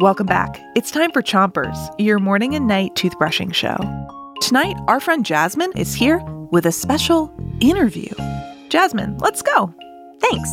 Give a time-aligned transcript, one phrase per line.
[0.00, 0.60] Welcome back.
[0.74, 3.76] It's time for Chompers, your morning and night toothbrushing show.
[4.40, 8.10] Tonight, our friend Jasmine is here with a special interview.
[8.68, 9.72] Jasmine, let's go.
[10.20, 10.50] Thanks.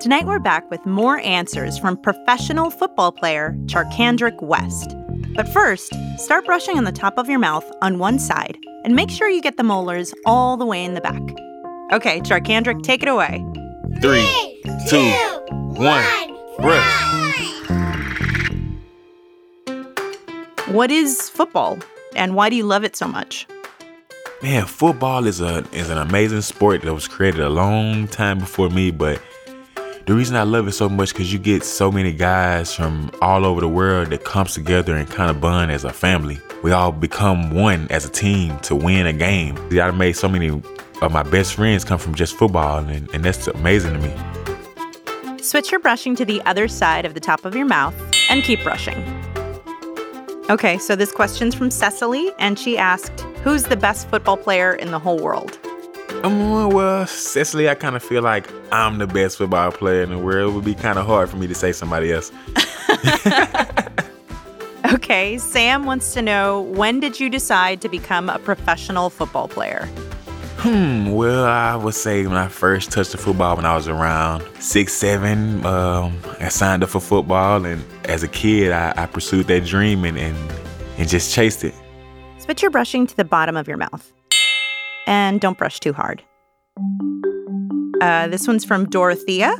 [0.00, 4.94] Tonight we're back with more answers from professional football player Charcandrick West.
[5.34, 9.10] But first, start brushing on the top of your mouth on one side and make
[9.10, 11.22] sure you get the molars all the way in the back.
[11.92, 13.44] Okay, Charcandrick, take it away.
[14.00, 15.10] Three, two,
[15.76, 16.04] one,
[20.68, 21.78] What is football
[22.14, 23.46] and why do you love it so much?
[24.42, 28.70] Man, football is a is an amazing sport that was created a long time before
[28.70, 29.20] me, but
[30.06, 33.44] the reason I love it so much because you get so many guys from all
[33.46, 36.38] over the world that comes together and kind of bond as a family.
[36.62, 39.56] We all become one as a team to win a game.
[39.80, 43.48] I made so many of my best friends come from just football, and, and that's
[43.48, 44.43] amazing to me.
[45.44, 47.94] Switch your brushing to the other side of the top of your mouth
[48.30, 48.96] and keep brushing.
[50.48, 54.90] Okay, so this question's from Cecily, and she asked, Who's the best football player in
[54.90, 55.58] the whole world?
[56.22, 60.18] Um, well, Cecily, I kind of feel like I'm the best football player in the
[60.18, 60.52] world.
[60.52, 62.32] It would be kind of hard for me to say somebody else.
[64.94, 69.90] okay, Sam wants to know when did you decide to become a professional football player?
[70.64, 74.42] Hmm, well, I would say when I first touched the football when I was around
[74.60, 77.66] six, seven, um, I signed up for football.
[77.66, 80.34] And as a kid, I, I pursued that dream and, and,
[80.96, 81.74] and just chased it.
[82.38, 84.10] Switch your brushing to the bottom of your mouth.
[85.06, 86.22] And don't brush too hard.
[88.00, 89.54] Uh, this one's from Dorothea.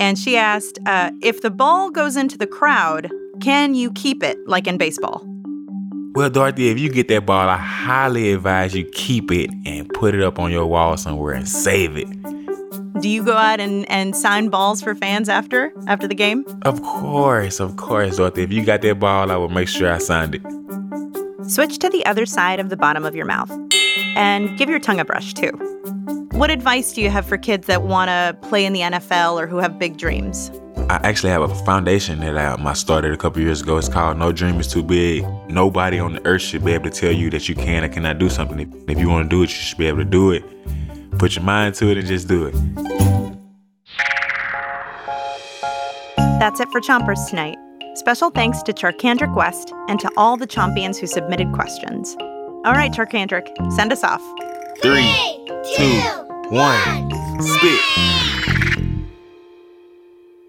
[0.00, 3.08] And she asked uh, If the ball goes into the crowd,
[3.40, 5.24] can you keep it like in baseball?
[6.18, 10.16] Well, Dorothy, if you get that ball, I highly advise you keep it and put
[10.16, 12.08] it up on your wall somewhere and save it.
[13.00, 16.44] Do you go out and, and sign balls for fans after after the game?
[16.62, 18.42] Of course, of course, Dorothy.
[18.42, 20.42] If you got that ball, I will make sure I signed it.
[21.48, 23.52] Switch to the other side of the bottom of your mouth
[24.16, 25.52] and give your tongue a brush too.
[26.32, 29.46] What advice do you have for kids that want to play in the NFL or
[29.46, 30.50] who have big dreams?
[30.90, 33.76] I actually have a foundation that I, I started a couple years ago.
[33.76, 35.22] It's called No Dream is Too Big.
[35.46, 38.18] Nobody on the earth should be able to tell you that you can or cannot
[38.18, 38.58] do something.
[38.58, 40.42] If, if you want to do it, you should be able to do it.
[41.18, 42.54] Put your mind to it and just do it.
[46.40, 47.58] That's it for Chompers tonight.
[47.94, 52.16] Special thanks to Charcandrick West and to all the Chompions who submitted questions.
[52.64, 54.22] All right, Charcandrick, send us off.
[54.80, 55.12] Three,
[55.76, 56.00] two,
[56.48, 57.10] one,
[57.42, 58.27] spit.